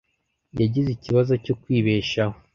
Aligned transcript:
Yagize 0.59 0.89
ikibazo 0.91 1.33
cyo 1.43 1.53
kwibeshaho. 1.61 2.35